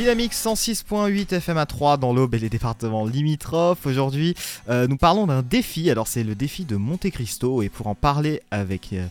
Dynamique 0.00 0.32
106.8 0.32 1.34
FM 1.34 1.58
à 1.58 1.66
3 1.66 1.98
dans 1.98 2.14
l'Aube 2.14 2.34
et 2.34 2.38
les 2.38 2.48
départements 2.48 3.04
limitrophes. 3.04 3.84
Aujourd'hui, 3.84 4.34
euh, 4.70 4.86
nous 4.86 4.96
parlons 4.96 5.26
d'un 5.26 5.42
défi. 5.42 5.90
Alors, 5.90 6.08
c'est 6.08 6.24
le 6.24 6.34
défi 6.34 6.64
de 6.64 6.76
Monte 6.76 7.10
Cristo. 7.10 7.60
Et 7.60 7.68
pour 7.68 7.86
en 7.86 7.94
parler 7.94 8.40
avec 8.50 8.94
euh, 8.94 9.06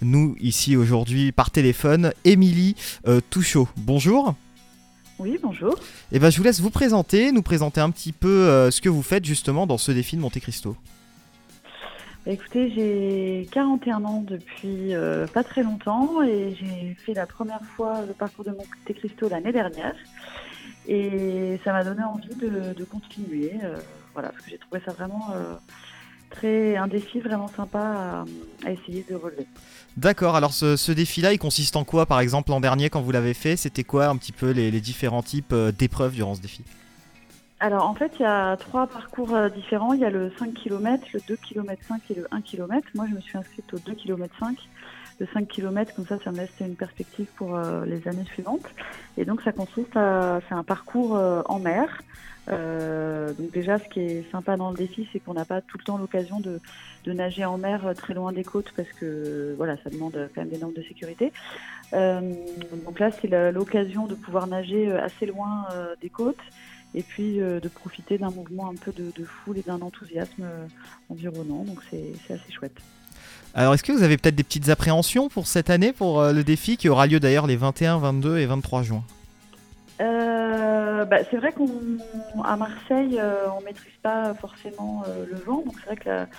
nous 0.00 0.36
ici 0.38 0.76
aujourd'hui 0.76 1.32
par 1.32 1.50
téléphone, 1.50 2.12
Émilie 2.24 2.76
euh, 3.08 3.20
Touchot. 3.30 3.66
Bonjour. 3.78 4.36
Oui, 5.18 5.40
bonjour. 5.42 5.74
Et 6.12 6.16
eh 6.16 6.18
ben, 6.20 6.30
je 6.30 6.36
vous 6.36 6.44
laisse 6.44 6.60
vous 6.60 6.70
présenter, 6.70 7.32
nous 7.32 7.42
présenter 7.42 7.80
un 7.80 7.90
petit 7.90 8.12
peu 8.12 8.70
ce 8.70 8.80
que 8.80 8.88
vous 8.88 9.02
faites 9.02 9.24
justement 9.24 9.66
dans 9.66 9.76
ce 9.76 9.90
défi 9.90 10.14
de 10.14 10.20
Monte 10.20 10.38
Cristo. 10.38 10.76
Bah, 12.28 12.34
écoutez, 12.34 12.70
j'ai 12.70 13.48
41 13.52 14.04
ans 14.04 14.20
depuis 14.20 14.92
pas 15.32 15.42
très 15.42 15.62
longtemps 15.62 16.22
et 16.22 16.54
j'ai 16.60 16.94
fait 16.94 17.14
la 17.14 17.24
première 17.24 17.64
fois 17.64 18.02
le 18.06 18.12
parcours 18.12 18.44
de 18.44 18.50
Monte 18.50 18.68
Cristo 18.94 19.30
l'année 19.30 19.50
dernière. 19.50 19.94
Et 20.88 21.60
ça 21.64 21.72
m'a 21.72 21.84
donné 21.84 22.02
envie 22.02 22.34
de, 22.34 22.84
continuer, 22.84 23.52
euh, 23.62 23.76
voilà, 24.14 24.30
parce 24.30 24.42
que 24.42 24.50
j'ai 24.50 24.58
trouvé 24.58 24.80
ça 24.84 24.92
vraiment 24.92 25.28
euh, 25.34 25.54
très 26.30 26.76
un 26.76 26.86
défi 26.86 27.20
vraiment 27.20 27.48
sympa 27.48 28.24
à, 28.64 28.70
essayer 28.70 29.04
de 29.08 29.14
relever. 29.14 29.46
D'accord, 29.98 30.34
alors 30.34 30.54
ce, 30.54 30.92
défi-là, 30.92 31.34
il 31.34 31.38
consiste 31.38 31.76
en 31.76 31.84
quoi 31.84 32.06
Par 32.06 32.20
exemple, 32.20 32.50
l'an 32.50 32.60
dernier, 32.60 32.88
quand 32.88 33.02
vous 33.02 33.12
l'avez 33.12 33.34
fait, 33.34 33.56
c'était 33.56 33.84
quoi 33.84 34.06
un 34.06 34.16
petit 34.16 34.32
peu 34.32 34.50
les, 34.50 34.70
différents 34.80 35.22
types 35.22 35.52
euh, 35.52 35.72
d'épreuves 35.72 36.14
durant 36.14 36.34
ce 36.34 36.40
défi? 36.40 36.62
Alors 37.60 37.86
en 37.86 37.94
fait, 37.94 38.12
il 38.18 38.22
y 38.22 38.26
a 38.26 38.56
trois 38.56 38.86
parcours 38.86 39.36
différents. 39.54 39.92
Il 39.92 40.00
y 40.00 40.04
a 40.04 40.10
le 40.10 40.30
5 40.38 40.54
km, 40.54 41.04
le 41.12 41.20
2 41.26 41.36
km 41.36 41.82
5 41.86 42.02
et 42.10 42.14
le 42.14 42.28
1 42.30 42.40
km. 42.40 42.88
Moi, 42.94 43.06
je 43.10 43.14
me 43.14 43.20
suis 43.20 43.36
inscrite 43.36 43.74
au 43.74 43.78
2 43.78 43.94
km 43.94 44.34
5 44.38 44.56
de 45.20 45.26
5 45.32 45.48
km, 45.48 45.94
comme 45.94 46.06
ça, 46.06 46.18
ça 46.22 46.30
me 46.30 46.36
laisse 46.36 46.50
une 46.60 46.76
perspective 46.76 47.26
pour 47.36 47.56
euh, 47.56 47.84
les 47.84 48.06
années 48.08 48.24
suivantes. 48.24 48.66
Et 49.16 49.24
donc, 49.24 49.42
ça 49.42 49.52
consiste 49.52 49.94
c'est 49.94 50.54
un 50.54 50.64
parcours 50.64 51.16
euh, 51.16 51.42
en 51.46 51.58
mer. 51.58 52.02
Euh, 52.50 53.32
donc 53.34 53.50
déjà, 53.50 53.78
ce 53.78 53.86
qui 53.88 54.00
est 54.00 54.30
sympa 54.30 54.56
dans 54.56 54.70
le 54.70 54.76
défi, 54.76 55.06
c'est 55.12 55.20
qu'on 55.20 55.34
n'a 55.34 55.44
pas 55.44 55.60
tout 55.60 55.76
le 55.76 55.84
temps 55.84 55.98
l'occasion 55.98 56.40
de, 56.40 56.60
de, 57.04 57.12
nager 57.12 57.44
en 57.44 57.58
mer 57.58 57.92
très 57.94 58.14
loin 58.14 58.32
des 58.32 58.44
côtes 58.44 58.72
parce 58.74 58.88
que 58.92 59.54
voilà, 59.58 59.76
ça 59.84 59.90
demande 59.90 60.30
quand 60.34 60.40
même 60.40 60.48
des 60.48 60.56
normes 60.56 60.72
de 60.72 60.82
sécurité. 60.82 61.30
donc 61.92 62.98
là, 62.98 63.10
c'est 63.10 63.28
l'occasion 63.52 64.06
de 64.06 64.14
pouvoir 64.14 64.46
nager 64.46 64.90
assez 64.92 65.26
loin 65.26 65.66
des 66.00 66.08
côtes 66.08 66.40
et 66.94 67.02
puis 67.02 67.38
de 67.38 67.68
profiter 67.68 68.18
d'un 68.18 68.30
mouvement 68.30 68.70
un 68.70 68.74
peu 68.74 68.92
de, 68.92 69.12
de 69.14 69.24
foule 69.24 69.58
et 69.58 69.62
d'un 69.62 69.80
enthousiasme 69.80 70.44
environnant. 71.10 71.64
Donc 71.64 71.80
c'est 71.90 72.32
assez 72.32 72.52
chouette. 72.52 72.80
Alors, 73.54 73.74
est-ce 73.74 73.82
que 73.82 73.92
vous 73.92 74.02
avez 74.02 74.16
peut-être 74.16 74.34
des 74.34 74.44
petites 74.44 74.68
appréhensions 74.68 75.28
pour 75.28 75.46
cette 75.46 75.70
année, 75.70 75.92
pour 75.92 76.20
euh, 76.20 76.32
le 76.32 76.44
défi 76.44 76.76
qui 76.76 76.88
aura 76.88 77.06
lieu 77.06 77.18
d'ailleurs 77.18 77.46
les 77.46 77.56
21, 77.56 77.98
22 77.98 78.38
et 78.38 78.46
23 78.46 78.82
juin? 78.82 79.02
Euh, 80.00 81.04
bah, 81.04 81.16
c'est 81.30 81.38
vrai 81.38 81.52
qu'à 81.52 82.56
Marseille, 82.56 83.18
euh, 83.18 83.46
on 83.58 83.64
maîtrise 83.64 83.92
pas 84.02 84.34
forcément 84.34 85.02
le 85.28 85.36
vent. 85.38 85.62
Donc 85.64 85.74
c'est 85.80 85.86
vrai 85.86 85.96
que 85.96 86.30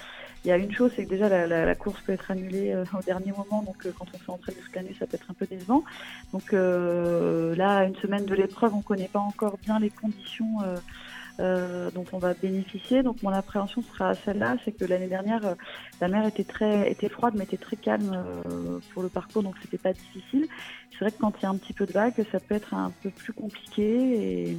il 0.45 0.47
y 0.47 0.51
a 0.51 0.57
une 0.57 0.71
chose, 0.71 0.91
c'est 0.95 1.05
que 1.05 1.09
déjà 1.09 1.29
la, 1.47 1.75
course 1.75 2.01
peut 2.01 2.13
être 2.13 2.31
annulée 2.31 2.75
au 2.75 3.01
dernier 3.01 3.31
moment. 3.31 3.61
Donc 3.63 3.87
quand 3.97 4.05
on 4.13 4.17
s'est 4.17 4.29
entraîné 4.29 4.57
toute 4.59 4.75
l'année, 4.75 4.95
ça 4.97 5.05
peut 5.05 5.15
être 5.15 5.29
un 5.29 5.33
peu 5.33 5.45
décevant. 5.45 5.83
Donc 6.33 6.51
là, 6.51 7.83
une 7.83 7.95
semaine 7.97 8.25
de 8.25 8.35
l'épreuve, 8.35 8.73
on 8.73 8.77
ne 8.77 8.83
connaît 8.83 9.09
pas 9.09 9.19
encore 9.19 9.57
bien 9.57 9.79
les 9.79 9.89
conditions 9.89 10.59
euh, 11.39 11.89
dont 11.91 12.03
on 12.11 12.17
va 12.17 12.33
bénéficier. 12.33 13.01
Donc 13.01 13.23
mon 13.23 13.29
appréhension 13.29 13.81
sera 13.81 14.13
celle-là, 14.13 14.57
c'est 14.65 14.73
que 14.73 14.83
l'année 14.83 15.07
dernière, 15.07 15.45
euh, 15.45 15.55
la 16.01 16.09
mer 16.09 16.25
était 16.25 16.43
très 16.43 16.91
était 16.91 17.07
froide, 17.07 17.33
mais 17.37 17.45
était 17.45 17.55
très 17.55 17.77
calme 17.77 18.11
euh, 18.13 18.79
pour 18.93 19.03
le 19.03 19.09
parcours, 19.09 19.41
donc 19.41 19.55
c'était 19.61 19.77
pas 19.77 19.93
difficile. 19.93 20.47
C'est 20.91 20.99
vrai 20.99 21.11
que 21.11 21.17
quand 21.17 21.31
il 21.39 21.43
y 21.43 21.45
a 21.45 21.49
un 21.49 21.55
petit 21.55 21.71
peu 21.71 21.85
de 21.85 21.93
vague, 21.93 22.13
ça 22.29 22.41
peut 22.41 22.55
être 22.55 22.73
un 22.73 22.91
peu 23.01 23.09
plus 23.09 23.31
compliqué. 23.31 24.49
Et 24.49 24.57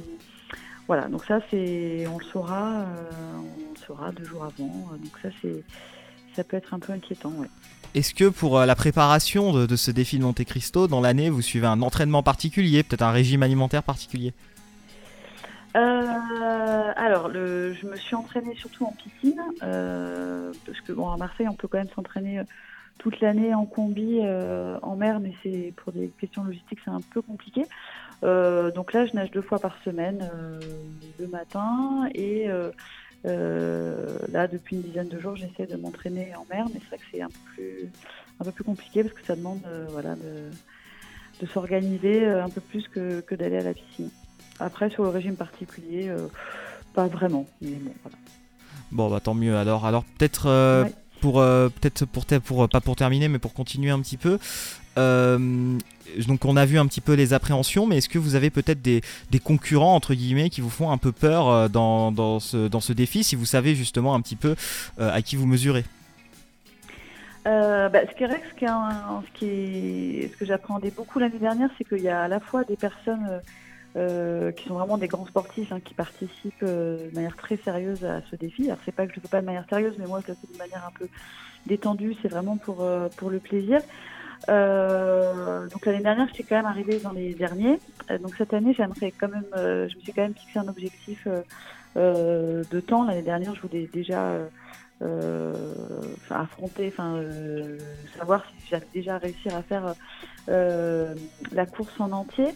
voilà, 0.91 1.07
donc 1.07 1.23
ça 1.23 1.39
c'est, 1.49 2.05
on 2.07 2.17
le 2.17 2.25
saura, 2.25 2.85
on 3.37 3.73
le 3.73 3.79
saura 3.87 4.11
deux 4.11 4.25
jours 4.25 4.43
avant. 4.43 4.67
Donc 4.91 5.13
ça 5.21 5.29
c'est, 5.41 5.63
ça 6.33 6.43
peut 6.43 6.57
être 6.57 6.73
un 6.73 6.79
peu 6.79 6.91
inquiétant. 6.91 7.31
Ouais. 7.37 7.47
Est-ce 7.95 8.13
que 8.13 8.27
pour 8.27 8.59
la 8.59 8.75
préparation 8.75 9.53
de, 9.53 9.65
de, 9.65 9.75
ce 9.77 9.89
défi 9.89 10.17
de 10.17 10.23
Monte 10.23 10.43
Cristo, 10.43 10.89
dans 10.89 10.99
l'année, 10.99 11.29
vous 11.29 11.41
suivez 11.41 11.67
un 11.67 11.81
entraînement 11.81 12.23
particulier, 12.23 12.83
peut-être 12.83 13.03
un 13.03 13.11
régime 13.11 13.41
alimentaire 13.41 13.83
particulier? 13.83 14.33
Euh, 15.77 16.91
alors, 16.97 17.29
le, 17.29 17.73
je 17.73 17.87
me 17.87 17.95
suis 17.95 18.15
entraînée 18.15 18.53
surtout 18.55 18.83
en 18.83 18.91
piscine, 18.91 19.41
euh, 19.63 20.51
parce 20.65 20.81
que 20.81 20.91
bon, 20.91 21.09
à 21.09 21.15
Marseille, 21.15 21.47
on 21.49 21.53
peut 21.53 21.69
quand 21.69 21.77
même 21.77 21.87
s'entraîner 21.95 22.39
euh, 22.39 22.43
toute 22.97 23.21
l'année 23.21 23.53
en 23.53 23.65
combi, 23.65 24.19
euh, 24.21 24.77
en 24.81 24.97
mer, 24.97 25.21
mais 25.21 25.33
c'est 25.41 25.73
pour 25.77 25.93
des 25.93 26.09
questions 26.19 26.43
logistiques, 26.43 26.79
c'est 26.83 26.91
un 26.91 26.99
peu 27.13 27.21
compliqué. 27.21 27.63
Euh, 28.23 28.71
donc 28.71 28.93
là, 28.93 29.05
je 29.05 29.13
nage 29.13 29.31
deux 29.31 29.41
fois 29.41 29.59
par 29.59 29.75
semaine, 29.83 30.29
le 31.19 31.27
matin, 31.27 32.07
et 32.13 32.47
là, 33.25 34.47
depuis 34.47 34.75
une 34.75 34.81
dizaine 34.81 35.09
de 35.09 35.19
jours, 35.19 35.35
j'essaie 35.35 35.67
de 35.67 35.77
m'entraîner 35.77 36.33
en 36.35 36.45
mer, 36.53 36.65
mais 36.73 36.79
c'est 36.81 36.87
vrai 36.87 36.97
que 36.97 37.03
c'est 37.11 37.21
un 37.21 37.29
peu 37.29 37.39
plus, 37.55 37.91
un 38.39 38.43
peu 38.43 38.51
plus 38.51 38.63
compliqué 38.63 39.03
parce 39.03 39.15
que 39.15 39.25
ça 39.25 39.35
demande, 39.35 39.61
voilà, 39.89 40.15
de, 40.15 40.49
de 41.41 41.45
s'organiser 41.47 42.25
un 42.25 42.49
peu 42.49 42.61
plus 42.61 42.87
que, 42.87 43.21
que 43.21 43.35
d'aller 43.35 43.57
à 43.57 43.63
la 43.63 43.73
piscine. 43.73 44.09
Après, 44.61 44.91
sur 44.91 45.03
le 45.03 45.09
régime 45.09 45.35
particulier, 45.35 46.07
euh, 46.07 46.27
pas 46.93 47.07
vraiment. 47.07 47.47
Mais 47.61 47.71
bon, 47.71 47.93
voilà. 48.03 48.17
Bon, 48.91 49.09
bah 49.09 49.19
tant 49.19 49.33
mieux. 49.33 49.55
Alors, 49.55 49.85
alors 49.85 50.03
peut-être 50.03 50.47
euh, 50.47 50.85
pour 51.19 51.39
euh, 51.39 51.69
peut-être 51.69 52.05
pour, 52.05 52.25
pour 52.25 52.69
pas 52.69 52.81
pour 52.81 52.95
terminer, 52.95 53.27
mais 53.27 53.39
pour 53.39 53.53
continuer 53.53 53.89
un 53.89 53.99
petit 54.01 54.17
peu. 54.17 54.37
Donc 54.95 56.45
on 56.45 56.57
a 56.57 56.65
vu 56.65 56.77
un 56.77 56.85
petit 56.85 57.01
peu 57.01 57.13
les 57.13 57.33
appréhensions, 57.33 57.87
mais 57.87 57.97
est-ce 57.97 58.09
que 58.09 58.19
vous 58.19 58.35
avez 58.35 58.49
peut-être 58.49 58.81
des, 58.81 59.01
concurrents 59.43 59.95
entre 59.95 60.13
guillemets 60.13 60.49
qui 60.49 60.61
vous 60.61 60.69
font 60.69 60.91
un 60.91 60.97
peu 60.97 61.11
peur 61.11 61.69
dans, 61.69 62.11
dans, 62.11 62.39
ce, 62.39 62.67
dans 62.67 62.81
ce 62.81 62.93
défi, 62.93 63.23
si 63.23 63.35
vous 63.35 63.45
savez 63.45 63.75
justement 63.75 64.15
un 64.15 64.21
petit 64.21 64.35
peu 64.35 64.55
à 64.99 65.21
qui 65.21 65.35
vous 65.35 65.47
mesurez? 65.47 65.85
Bah, 67.43 67.89
ce 68.07 68.15
qui 68.15 68.23
est 68.23 68.55
qui 69.33 70.29
ce, 70.31 70.37
que 70.37 70.45
j'appréhendais 70.45 70.91
beaucoup 70.91 71.19
l'année 71.19 71.39
dernière, 71.39 71.69
c'est 71.77 71.83
qu'il 71.83 72.01
y 72.03 72.09
a 72.09 72.23
à 72.23 72.27
la 72.27 72.39
fois 72.39 72.63
des 72.63 72.75
personnes 72.75 73.41
euh, 73.97 74.53
qui 74.53 74.69
sont 74.69 74.75
vraiment 74.75 74.97
des 74.97 75.09
grands 75.09 75.25
sportifs 75.25 75.73
hein, 75.73 75.81
qui 75.83 75.93
participent 75.93 76.63
euh, 76.63 77.09
de 77.09 77.13
manière 77.13 77.35
très 77.35 77.57
sérieuse 77.57 78.05
à 78.05 78.21
ce 78.31 78.37
défi. 78.37 78.67
Alors 78.67 78.77
c'est 78.85 78.93
pas 78.93 79.05
que 79.05 79.11
je 79.11 79.17
le 79.17 79.21
fais 79.23 79.27
pas 79.27 79.41
de 79.41 79.45
manière 79.45 79.65
sérieuse, 79.67 79.95
mais 79.99 80.05
moi 80.05 80.21
je 80.25 80.31
le 80.31 80.37
fais 80.37 80.53
de 80.53 80.57
manière 80.57 80.85
un 80.87 80.97
peu 80.97 81.09
détendue. 81.65 82.15
C'est 82.21 82.29
vraiment 82.29 82.55
pour 82.55 82.83
euh, 82.83 83.09
pour 83.17 83.29
le 83.29 83.39
plaisir. 83.39 83.81
Donc 84.47 85.85
l'année 85.85 86.03
dernière, 86.03 86.27
j'étais 86.27 86.43
quand 86.43 86.55
même 86.55 86.65
arrivée 86.65 86.99
dans 86.99 87.11
les 87.11 87.33
derniers. 87.33 87.79
donc 88.21 88.35
cette 88.37 88.53
année, 88.53 88.73
j'aimerais 88.73 89.11
quand 89.11 89.29
même, 89.29 89.45
je 89.55 89.95
me 89.95 90.01
suis 90.01 90.13
quand 90.13 90.23
même 90.23 90.33
fixé 90.33 90.59
un 90.59 90.67
objectif 90.67 91.27
de 91.95 92.79
temps. 92.79 93.05
L'année 93.05 93.21
dernière, 93.21 93.55
je 93.55 93.61
voulais 93.61 93.89
déjà 93.93 94.37
affronter, 96.29 96.93
savoir 98.17 98.45
si 98.45 98.69
j'avais 98.69 98.87
déjà 98.93 99.17
réussi 99.17 99.49
à 99.49 99.61
faire 99.61 99.93
la 100.47 101.65
course 101.65 101.99
en 101.99 102.11
entier. 102.11 102.47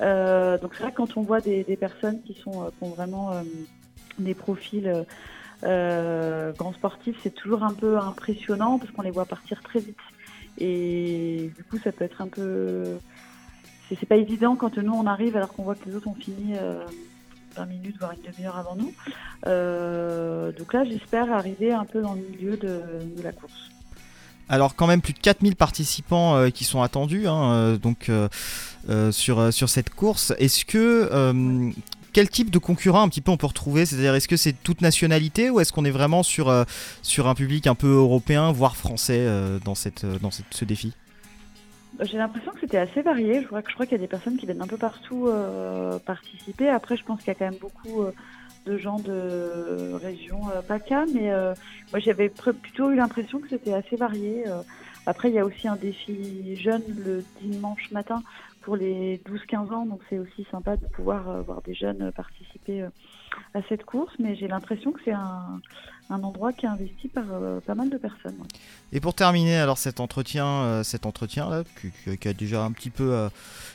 Euh, 0.00 0.56
donc 0.58 0.74
c'est 0.74 0.82
vrai 0.82 0.92
que 0.92 0.96
quand 0.96 1.16
on 1.16 1.22
voit 1.22 1.40
des, 1.40 1.64
personnes 1.78 2.22
qui 2.22 2.34
sont 2.34 2.64
euh, 2.64 2.70
qui 2.70 2.84
ont 2.84 2.90
vraiment 2.90 3.32
euh, 3.32 3.42
des 4.18 4.34
profils 4.34 5.04
euh, 5.62 6.52
grands 6.52 6.72
sportifs, 6.72 7.16
c'est 7.22 7.34
toujours 7.34 7.64
un 7.64 7.74
peu 7.74 7.98
impressionnant 7.98 8.78
parce 8.78 8.90
qu'on 8.92 9.02
les 9.02 9.10
voit 9.10 9.26
partir 9.26 9.62
très 9.62 9.80
vite. 9.80 9.98
Et 10.60 11.50
du 11.56 11.64
coup, 11.64 11.78
ça 11.82 11.92
peut 11.92 12.04
être 12.04 12.20
un 12.20 12.28
peu. 12.28 12.98
C'est 13.88 14.06
pas 14.06 14.16
évident 14.16 14.54
quand 14.54 14.78
nous 14.78 14.92
on 14.92 15.06
arrive 15.06 15.36
alors 15.36 15.52
qu'on 15.52 15.64
voit 15.64 15.74
que 15.74 15.88
les 15.88 15.96
autres 15.96 16.06
ont 16.06 16.14
fini 16.14 16.54
20 17.56 17.66
minutes, 17.66 17.96
voire 17.98 18.12
une 18.12 18.30
demi-heure 18.30 18.56
avant 18.56 18.76
nous. 18.76 18.92
donc 20.52 20.72
là, 20.72 20.84
j'espère 20.84 21.32
arriver 21.32 21.72
un 21.72 21.84
peu 21.84 22.00
dans 22.00 22.14
le 22.14 22.20
milieu 22.20 22.56
de, 22.56 22.80
la 23.20 23.32
course. 23.32 23.70
Alors 24.48 24.76
quand 24.76 24.86
même 24.86 25.00
plus 25.00 25.12
de 25.12 25.18
4000 25.18 25.56
participants 25.56 26.48
qui 26.52 26.62
sont 26.62 26.82
attendus, 26.82 27.26
hein, 27.26 27.78
donc 27.82 28.08
euh, 28.88 29.12
sur, 29.12 29.38
euh, 29.38 29.50
sur 29.50 29.68
cette 29.68 29.90
course. 29.90 30.32
Est-ce 30.38 30.64
que 30.64 31.08
euh, 31.12 31.70
quel 32.12 32.28
type 32.28 32.50
de 32.50 32.58
concurrent 32.58 33.02
un 33.02 33.08
petit 33.08 33.20
peu 33.20 33.30
on 33.30 33.36
peut 33.36 33.46
retrouver 33.46 33.86
C'est-à-dire 33.86 34.14
est-ce 34.14 34.28
que 34.28 34.36
c'est 34.36 34.52
toute 34.52 34.80
nationalité 34.80 35.50
ou 35.50 35.60
est-ce 35.60 35.72
qu'on 35.72 35.84
est 35.84 35.90
vraiment 35.90 36.22
sur, 36.22 36.52
sur 37.02 37.28
un 37.28 37.34
public 37.34 37.66
un 37.66 37.74
peu 37.74 37.88
européen, 37.88 38.52
voire 38.52 38.76
français 38.76 39.26
dans, 39.64 39.74
cette, 39.74 40.04
dans 40.04 40.30
ce 40.30 40.64
défi? 40.64 40.94
J'ai 42.00 42.18
l'impression 42.18 42.52
que 42.52 42.60
c'était 42.60 42.78
assez 42.78 43.02
varié. 43.02 43.42
Je 43.42 43.46
crois, 43.46 43.62
je 43.66 43.74
crois 43.74 43.86
qu'il 43.86 43.96
y 43.96 44.00
a 44.00 44.02
des 44.02 44.08
personnes 44.08 44.36
qui 44.36 44.46
viennent 44.46 44.62
un 44.62 44.66
peu 44.66 44.76
partout 44.76 45.28
participer. 46.06 46.68
Après, 46.68 46.96
je 46.96 47.04
pense 47.04 47.18
qu'il 47.20 47.28
y 47.28 47.30
a 47.30 47.34
quand 47.34 47.50
même 47.50 47.60
beaucoup 47.60 48.04
de 48.66 48.76
gens 48.76 48.98
de 48.98 49.92
région 50.02 50.40
PACA, 50.68 51.04
mais 51.14 51.30
moi 51.92 51.98
j'avais 51.98 52.28
plutôt 52.28 52.90
eu 52.90 52.96
l'impression 52.96 53.38
que 53.40 53.48
c'était 53.48 53.72
assez 53.72 53.96
varié. 53.96 54.44
Après, 55.06 55.28
il 55.30 55.34
y 55.34 55.38
a 55.38 55.44
aussi 55.44 55.66
un 55.66 55.76
défi 55.76 56.56
jeune 56.56 56.82
le 57.04 57.24
dimanche 57.40 57.90
matin 57.90 58.22
pour 58.62 58.76
les 58.76 59.20
12-15 59.26 59.72
ans, 59.72 59.86
donc 59.86 60.00
c'est 60.08 60.18
aussi 60.18 60.46
sympa 60.50 60.76
de 60.76 60.86
pouvoir 60.86 61.28
euh, 61.28 61.42
voir 61.42 61.62
des 61.62 61.74
jeunes 61.74 62.12
participer 62.12 62.82
euh, 62.82 62.88
à 63.54 63.60
cette 63.68 63.84
course, 63.84 64.12
mais 64.18 64.36
j'ai 64.36 64.48
l'impression 64.48 64.92
que 64.92 65.00
c'est 65.04 65.12
un, 65.12 65.60
endroit 66.10 66.52
qui 66.52 66.66
est 66.66 66.68
investi 66.68 67.06
par 67.06 67.24
euh, 67.30 67.60
pas 67.60 67.76
mal 67.76 67.88
de 67.88 67.96
personnes. 67.96 68.36
Et 68.92 69.00
pour 69.00 69.14
terminer 69.14 69.56
alors 69.56 69.78
cet 69.78 70.00
entretien, 70.00 70.82
cet 70.82 71.06
entretien 71.06 71.48
là, 71.48 71.62
qui, 72.04 72.28
a 72.28 72.32
déjà 72.32 72.64
un 72.64 72.72
petit 72.72 72.90
peu, 72.90 73.28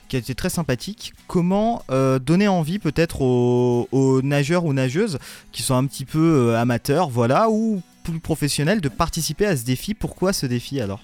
qui 0.10 0.18
a 0.18 0.20
été 0.20 0.36
très 0.36 0.50
sympathique, 0.50 1.14
comment 1.28 1.82
donner 2.20 2.50
envie 2.50 2.78
peut-être 2.78 3.22
aux, 3.22 3.88
aux, 3.94 4.22
nageurs 4.22 4.66
ou 4.66 4.74
nageuses 4.74 5.18
qui 5.54 5.62
sont 5.64 5.76
un 5.76 5.86
petit 5.86 6.04
peu 6.04 6.56
amateurs, 6.58 7.10
voilà, 7.10 7.50
ou 7.50 7.82
plus 8.04 8.20
professionnels 8.20 8.82
de 8.82 8.90
participer 8.90 9.46
à 9.46 9.56
ce 9.56 9.64
défi? 9.64 9.94
Pourquoi 9.94 10.34
ce 10.34 10.46
défi 10.46 10.82
alors? 10.82 11.02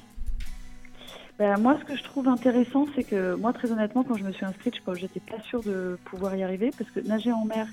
Ben, 1.42 1.58
moi, 1.58 1.76
ce 1.80 1.86
que 1.86 1.96
je 1.96 2.04
trouve 2.04 2.28
intéressant, 2.28 2.86
c'est 2.96 3.04
que 3.04 3.34
moi, 3.34 3.52
très 3.52 3.72
honnêtement, 3.72 4.04
quand 4.04 4.16
je 4.16 4.24
me 4.24 4.32
suis 4.32 4.46
inscrite, 4.46 4.76
je 4.76 5.02
n'étais 5.02 5.20
pas 5.22 5.42
sûre 5.42 5.64
de 5.64 5.98
pouvoir 6.06 6.36
y 6.36 6.44
arriver 6.44 6.70
parce 6.78 6.92
que 6.92 7.00
nager 7.00 7.32
en 7.32 7.46
mer, 7.46 7.66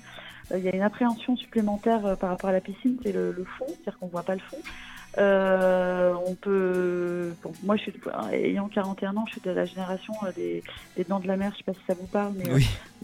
euh, 0.51 0.57
il 0.57 0.63
y 0.63 0.69
a 0.69 0.75
une 0.75 0.81
appréhension 0.81 1.37
supplémentaire 1.37 2.03
euh, 2.03 2.15
par 2.15 2.31
rapport 2.31 2.49
à 2.49 2.53
la 2.53 2.61
piscine, 2.61 2.97
c'est 3.03 3.11
le, 3.11 3.31
fond, 3.59 3.65
c'est-à-dire 3.67 3.99
qu'on 3.99 4.07
ne 4.07 4.11
voit 4.11 4.23
pas 4.23 4.33
le 4.33 4.41
fond. 4.41 4.57
Euh, 5.17 6.13
on 6.25 6.35
peut. 6.35 7.33
Bon, 7.41 7.51
moi, 7.63 7.75
je 7.75 7.83
suis 7.83 7.93
ayant 8.31 8.67
41 8.67 9.17
ans, 9.17 9.25
je 9.27 9.33
suis 9.33 9.41
de 9.41 9.51
la 9.51 9.65
génération 9.65 10.13
des, 10.35 10.63
dents 11.07 11.19
de 11.19 11.27
la 11.27 11.35
mer. 11.35 11.51
Je 11.53 11.57
sais 11.57 11.63
pas 11.63 11.73
si 11.73 11.79
ça 11.87 11.93
vous 11.93 12.07
parle, 12.07 12.33
mais 12.37 12.45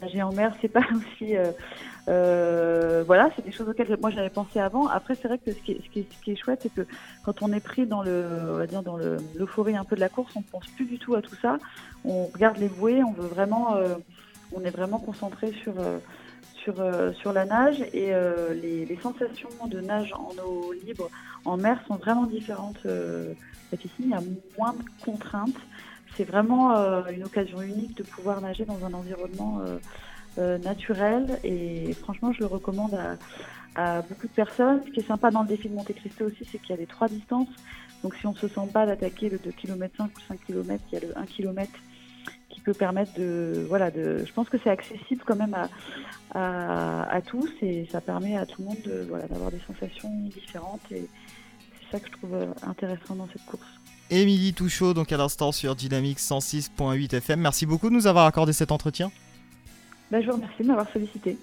nager 0.02 0.22
en 0.22 0.32
mer, 0.32 0.56
c'est 0.62 0.68
pas 0.72 0.86
aussi. 0.96 1.34
voilà, 2.08 3.30
c'est 3.36 3.44
des 3.44 3.52
choses 3.52 3.70
auxquelles 3.70 3.98
moi 4.00 4.12
j'avais 4.12 4.30
pensé 4.30 4.60
avant. 4.60 4.88
Après, 4.88 5.16
c'est 5.16 5.28
vrai 5.28 5.40
que 5.40 5.52
ce 5.52 5.60
qui 5.60 5.74
est, 5.74 5.82
ce 5.84 5.90
qui 5.90 6.00
est, 6.00 6.08
ce 6.12 6.24
qui 6.24 6.32
est 6.32 6.36
chouette, 6.36 6.60
c'est 6.64 6.74
que 6.74 6.88
quand 7.24 7.42
on 7.42 7.52
est 7.52 7.60
pris 7.60 7.86
dans 7.86 8.04
le, 8.04 8.26
on 8.52 8.58
va 8.58 8.68
dire 8.68 8.84
dans 8.84 8.98
l'euphorie 8.98 9.76
un 9.76 9.84
peu 9.84 9.96
de 9.96 10.02
la 10.02 10.10
course, 10.10 10.34
on 10.36 10.42
pense 10.42 10.68
plus 10.68 10.86
du 10.86 11.00
tout 11.00 11.16
à 11.16 11.22
tout 11.22 11.36
ça. 11.36 11.58
On 12.04 12.26
regarde 12.26 12.58
les 12.58 12.70
bouées, 12.70 13.04
on 13.04 13.14
veut 13.14 13.28
vraiment, 13.28 13.78
on 14.54 14.64
est 14.64 14.70
vraiment 14.70 15.00
concentré 15.00 15.52
sur 15.64 15.74
sur, 16.54 16.80
euh, 16.80 17.14
sur 17.14 17.32
la 17.34 17.46
nage 17.46 17.82
et 17.94 18.14
euh, 18.14 18.54
les, 18.54 18.98
sensations 19.02 19.50
de 19.68 19.80
nage 19.82 20.14
en 20.14 20.32
eau 20.44 20.74
libre, 20.74 21.10
en 21.46 21.58
mer, 21.58 21.80
sont 21.88 21.96
vraiment 21.96 22.26
différentes. 22.26 22.80
Euh, 22.86 23.34
ici, 23.74 23.92
il 24.00 24.10
y 24.10 24.14
a 24.14 24.22
moins 24.58 24.74
de 24.74 25.04
contraintes. 25.04 25.60
C'est 26.16 26.24
vraiment 26.24 26.72
une 27.10 27.26
occasion 27.26 27.62
unique 27.62 27.98
de 27.98 28.04
pouvoir 28.04 28.40
nager 28.40 28.64
dans 28.64 28.86
un 28.86 28.94
environnement 28.94 29.60
naturel 30.38 31.40
et 31.44 31.92
franchement, 31.92 32.32
je 32.32 32.40
le 32.40 32.46
recommande 32.46 32.98
à, 33.76 34.02
beaucoup 34.04 34.28
de 34.28 34.32
personnes. 34.32 34.82
Ce 34.86 34.92
qui 34.92 35.02
est 35.02 35.08
sympa 35.08 35.30
dans 35.30 35.42
le 35.42 35.50
défi 35.50 35.68
de 35.68 35.76
Monte 35.76 35.94
Cristo 35.94 36.24
aussi, 36.24 36.46
c'est 36.50 36.58
qu'il 36.58 36.70
y 36.70 36.74
a 36.74 36.78
les 36.78 36.86
trois 36.86 37.10
distances. 37.10 37.50
Donc 38.02 38.16
si 38.16 38.26
on 38.28 38.32
ne 38.32 38.38
se 38.38 38.48
sent 38.48 38.70
pas 38.72 38.86
d'attaquer 38.86 39.28
le 39.28 39.40
2 39.40 39.52
km 39.52 39.94
5 39.98 40.06
ou 40.06 40.22
5 40.30 40.40
km, 40.46 40.84
il 40.90 40.96
y 40.96 40.98
a 41.04 41.06
le 41.06 41.18
1 41.18 41.26
km 41.26 41.70
peut 42.66 42.74
permettre 42.74 43.14
de 43.14 43.66
voilà 43.70 43.92
de 43.92 44.26
je 44.26 44.34
pense 44.34 44.50
que 44.50 44.58
c'est 44.62 44.70
accessible 44.70 45.22
quand 45.26 45.36
même 45.36 45.56
à, 46.34 47.04
à, 47.04 47.22
tous 47.22 47.50
et 47.62 47.88
ça 47.92 48.02
permet 48.02 48.36
à 48.36 48.46
tout 48.46 48.62
le 48.62 48.68
monde 48.68 48.82
de, 48.84 49.06
voilà, 49.08 49.28
d'avoir 49.28 49.52
des 49.52 49.62
sensations 49.68 50.10
différentes 50.34 50.82
et 50.92 51.08
c'est 51.80 51.92
ça 51.92 52.00
que 52.00 52.08
je 52.08 52.18
trouve 52.18 52.34
euh, 52.34 52.48
intéressant 52.68 53.16
dans 53.16 53.28
cette 53.32 53.46
course. 53.46 53.68
Émilie 54.10 54.54
Touchot, 54.54 54.94
donc 54.94 55.12
à 55.12 55.18
l'instant 55.18 55.52
sur 55.52 55.76
Dynamique 55.76 56.20
106.8 56.20 57.16
FM. 57.16 57.40
Merci 57.40 57.66
beaucoup 57.66 57.90
de 57.90 57.94
nous 57.94 58.08
avoir 58.08 58.26
accordé 58.26 58.54
cet 58.54 58.72
entretien. 58.72 59.12
Ben, 60.12 60.22
je 60.22 60.28
vous 60.28 60.34
remercie 60.34 60.62
de 60.62 60.68
m'avoir 60.68 60.92
sollicité. 60.92 61.38